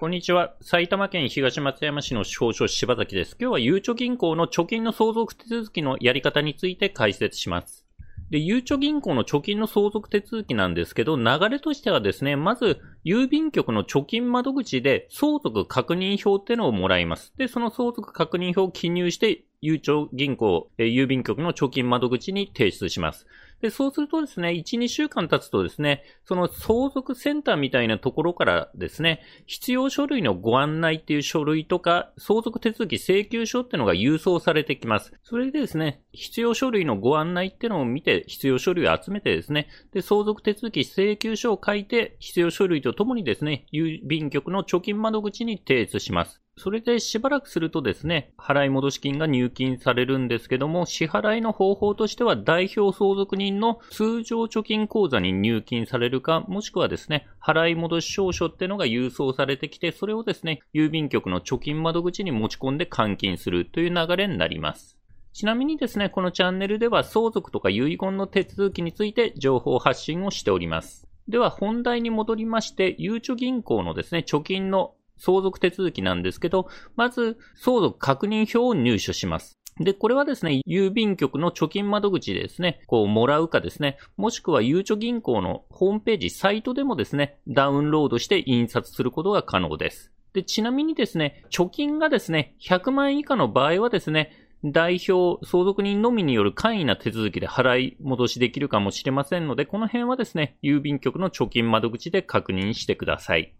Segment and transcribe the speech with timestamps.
[0.00, 0.54] こんにちは。
[0.62, 3.36] 埼玉県東松山市の少々柴崎です。
[3.38, 7.84] 今日はゆうちょ銀行の貯金の相続手続きのやり方について解説します。
[8.30, 17.34] で、ゆうちょ銀行の貯金の相続手続きなんですけど、流れとしてはですね、まず、郵便局の貯金窓口で相続確認票っていうのをもらいます。
[17.36, 23.26] で、その相続確認票を記入して、ゆうちょ銀行、え郵便局の貯金窓口に提出します。
[23.60, 35.12] で、そうするとですね、1、2週間経つとですね、その相続センターみたいなところからですね、必要書類のご案内っていう書類とか、相続手続き請求書っていうのが郵送されてきます。
[35.22, 46.40] それでですね、必要書類のご案内っていうのを見て、必要書類を集めてですね、で、相続手続き請求書を書いて、必要書類とともにですね、郵便局の貯金窓口に提出します。
[46.56, 64.96] それでしばらくするとですね、払い戻し金が入金されるんですけども、支払いの方法としては代表相続人の通常貯金口座に入金されるか、もしくはですね、払い戻し証書ってのが郵送されてきて、それをですね、郵便局の貯金窓口に持ち込んで換金するという流れになります。
[65.32, 71.06] ちなみにですね、このチャンネルでは相続とか遺言の手続きについて情報発信をしております。
[71.28, 79.59] では本題に戻りまして、ゆうちょ銀行のですね、貯金の相続手続きなんですけど、まず、相続確認票を入手します。
[79.80, 90.12] で、これはですね、郵便局の貯金窓口でですね、こう、もらうかですね、もしくはゆうちょ銀行のホームページ、サイトでもですね、ダウンロードして印刷することが可能です。
[90.34, 103.54] で、ちなみにですね、貯金がですね、100万円以下の場合はですね、代表、相続人のみによる簡易な手続きで払い戻しできるかもしれませんので、この辺はですね、郵便局の貯金窓口で確認してください。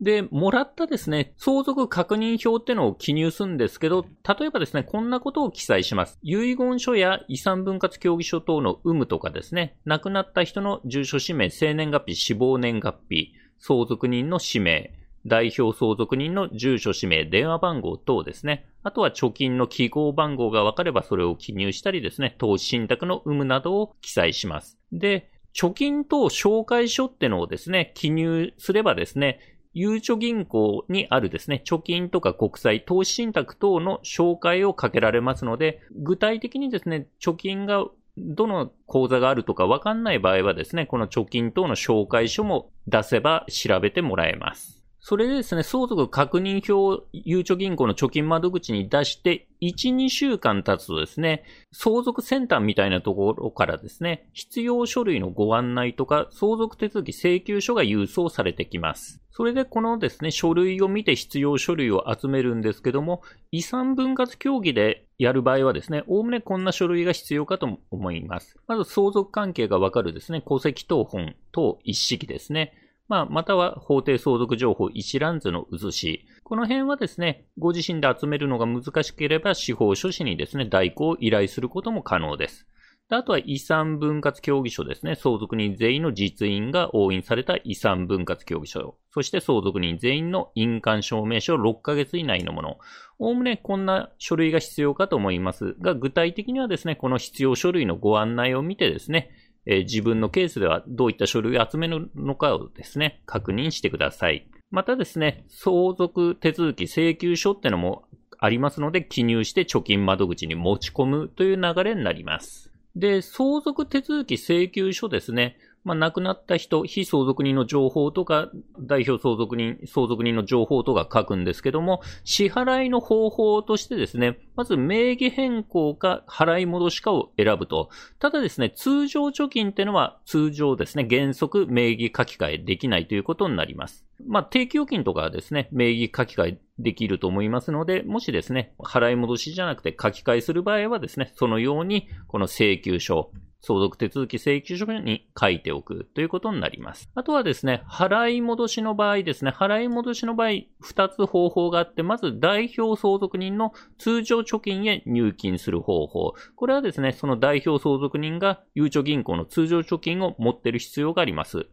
[0.00, 4.04] で、もらったですね、相続確認票ってのを記入するんですけど、
[4.38, 6.18] 例えばですね、こんなことを記載します。
[6.22, 14.92] 遺言書や遺産分割協議書等の有無とかですね、亡くなった人の住所氏名、生年月日、死亡年月日、相続人の氏名、
[15.24, 18.66] 代表相続人の住所、氏名、電話番号等ですね。
[18.82, 24.78] あとは貯金の記号番号が分かればそれを記入したりですね、投資信託の有無などを記載します。
[24.92, 37.84] で、貯金等紹介書ってのをですね、記入すればですね、ゆうちょ銀行にあるですね、貯金とか国債、投資信託等の紹介をかけられますので、具体的にですね、貯金が
[38.16, 44.75] どの口座があるとかわかんない場合はですね、この貯金等の紹介書も出せば調べてもらえます。
[45.08, 59.22] それでですね、相続確認票をゆうちょ銀行の貯金窓口に出して、1、2週間経つとですね、相続センターみたいなところからですね、必要書類のご案内とか、相続手続き請求書が郵送されてきます。
[59.30, 68.56] それでこのですね、書類を見て必要書類を集めるんですけども、遺産分割協議でやる場合はですね、おおむねこんな書類が必要かと思います。
[68.66, 72.72] まず相続関係がわかるですね、戸籍謄本等一式ですね。
[73.08, 76.26] まあ、または法定相続情報一覧図の写し。
[76.42, 82.66] この辺はですね、ご自身で集めるのが難しければ司法書士にですね、代行を依頼することも可能です。
[83.08, 85.14] あとは遺産分割協議書ですね。
[85.14, 88.96] 相続人全員の実印が押印された遺産分割協議書。
[89.12, 92.78] そして相続人全員の印鑑証明書6ヶ月以内のもの。
[93.20, 99.30] おおむねこんな書類が必要かと思いますが、具体的にはですね、この必要書類のご案内を見てですね、
[99.66, 104.48] えー、自分のケースではどういった書類を集めるのかをですね、確認してください。
[104.70, 108.04] またですね、相続手続き請求書ってのも
[108.38, 112.72] ありますので、記入して貯金窓口に持ち込むという流れになります。
[112.94, 115.58] で、相続手続き請求書ですね。
[115.86, 127.88] まあ、亡くなった人、非相続人の情報とか、代表相続人、相続人の情報とか書くんですけども、支払いの方法としてですね、まず名義変更か払い戻しかを選ぶと。
[128.18, 134.04] ただですね、通常貯金っていうのは通常ですね、原則名義書き換えできないということになります。
[134.26, 143.30] まあ、定期預金とかはですね、名義書き換えできると思いますので、もしですね、払い戻しじゃなくて書き換えする場合はですね、そのように、この請求書、
[143.66, 147.10] 相続手続き請求書に書いておくということになります。
[147.16, 150.48] あとはですね、払い戻しの場合ですね、払い戻しの場合、
[150.84, 156.34] 2つ方法があって、まず代表相続人の通常貯金へ入金する方法。
[156.54, 161.66] これはですね、その代表相続人がゆうちょ銀行の通常貯金を持っている必要があります。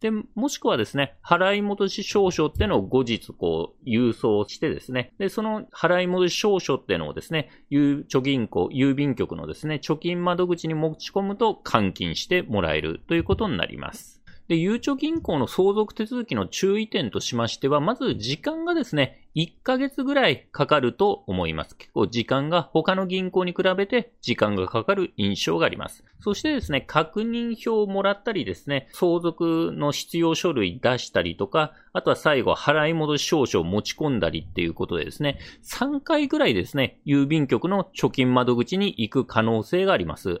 [0.00, 14.20] で、もしくはですね、払い戻し証書ってのを後日こう、郵送してですね、で、その払い戻し証書ってのをですね、ゆ貯銀行、郵便局のですね、貯金窓口に持ち込むと換金してもらえるということになります。
[14.48, 21.76] で、ゆうちょ銀行の相続手続きの注意点としましては、まず時間がですね、1ヶ月ぐらいかかると思います。
[21.76, 26.04] 結構時間が他の銀行に比べて時間がかかる印象があります。
[26.20, 40.40] そしてですね、確認票をもらったりですね、相続の必要書類出したりとか、あとは最後払い戻し証書を持ち込んだりっていうことでですね、3回ぐらいですね、郵便局の貯金窓口に行く可能性があります。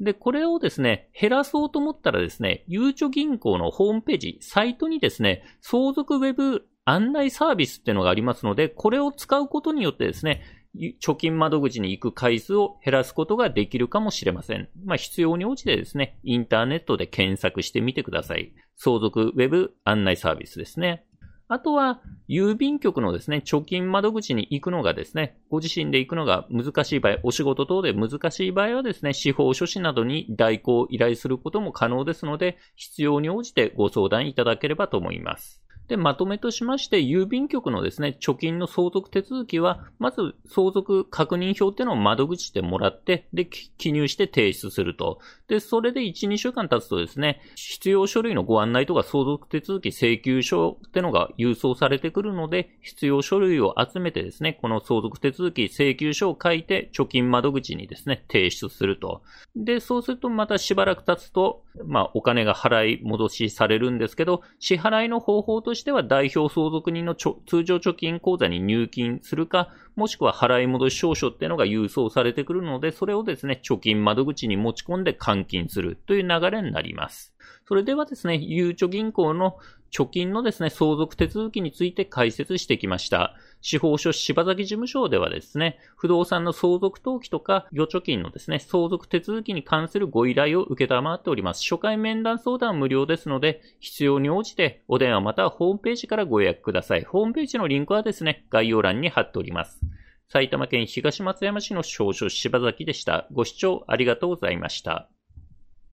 [0.00, 10.42] で、これをですね、減らそうと思ったらですね、ゆうちょ銀行のホームページ、サイトにですね、相続ウェブ案内サービスっていうのがありますので、これを使うことによってですね、
[10.76, 14.68] 貯金窓口に行く回数を減らすことができるかもしれません。
[14.84, 18.52] まあ、必要に応じてですね、インターネットで検索してみてください。
[18.76, 21.04] 相続ウェブ案内サービスですね。
[21.50, 35.62] あとは、郵便局のですね、貯金窓口に行くのがですね、ご自身で行くのが難しい場合、お仕事等で難しい場合はですね、司法書士などに代行を依頼することも可能ですので、必要に応じてご相談いただければと思います。
[35.88, 45.18] で、まとめとしまして、郵便局のですね、貯金の相続手続きは、まず相続確認票っていうのを窓口でもらって、で、記入して提出すると。
[45.48, 59.22] で、それで1、2週間経つとですね、必要書類のご案内とか相続手続き請求書ってのが郵送されてくるので、必要書類を集めてですね、この相続手続き請求書を書いて、貯金窓口にですね、提出すると。
[59.56, 77.34] で、そうするとまたしばらく経つと、まあ、お金が払い戻しされるんですけど、支払いの方法としてしては代表相続人の通常貯金口座に入金するか、もしくは払い戻し証書っていうのが郵送されてくるので、それをですね、貯金窓口に持ち込んで換金するという流れになります。
[77.66, 79.56] それではですね、ゆうちょ銀行の
[79.92, 83.34] 貯金のですね、相続手続きについて解説してきました。
[83.60, 91.62] 司法書柴崎事務所ではですね、不動産の相続登記とか預貯金のですね、相続手続きに関するご依頼を受けたまっております。
[91.62, 97.04] 初回面談相談無料ですので、必要に応じてお電話またはホームページからご予約ください。
[97.04, 99.80] ホームページのリンクはですね、概要欄に貼っております。
[100.28, 103.26] 埼玉県東松山市の少々柴崎でした。
[103.32, 105.08] ご視聴ありがとうございました。